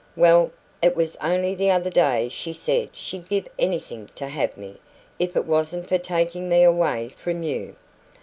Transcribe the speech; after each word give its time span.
"Well, 0.15 0.49
it 0.81 0.95
was 0.95 1.15
only 1.17 1.53
the 1.53 1.69
other 1.69 1.91
day 1.91 2.27
she 2.29 2.53
said 2.53 2.89
she'd 2.97 3.29
give 3.29 3.47
anything 3.59 4.09
to 4.15 4.25
have 4.29 4.57
me, 4.57 4.79
if 5.19 5.35
it 5.35 5.45
wasn't 5.45 5.87
for 5.87 5.99
taking 5.99 6.49
me 6.49 6.63
away 6.63 7.09
from 7.09 7.43
you." 7.43 7.75